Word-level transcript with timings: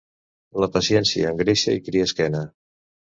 La 0.63 0.69
paciència 0.77 1.33
engreixa 1.33 1.77
i 1.81 1.85
cria 1.91 2.09
esquena. 2.11 2.43